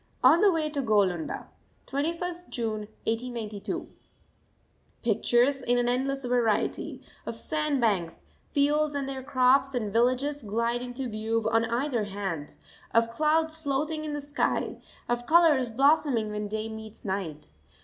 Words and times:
ON 0.23 0.41
THE 0.41 0.51
WAY 0.51 0.67
TO 0.67 0.81
GOALUNDA, 0.81 1.45
21st 1.85 2.49
June 2.49 2.87
1892. 3.05 3.87
Pictures 5.03 5.61
in 5.61 5.77
an 5.77 5.87
endless 5.87 6.25
variety, 6.25 7.03
of 7.27 7.35
sand 7.37 7.79
banks, 7.79 8.21
fields 8.51 8.95
and 8.95 9.07
their 9.07 9.21
crops, 9.21 9.75
and 9.75 9.93
villages, 9.93 10.41
glide 10.41 10.81
into 10.81 11.07
view 11.07 11.47
on 11.51 11.65
either 11.65 12.05
hand 12.05 12.55
of 12.95 13.11
clouds 13.11 13.55
floating 13.61 14.03
in 14.03 14.13
the 14.13 14.21
sky, 14.21 14.77
of 15.07 15.27
colours 15.27 15.69
blossoming 15.69 16.31
when 16.31 16.47
day 16.47 16.67
meets 16.67 17.05
night. 17.05 17.51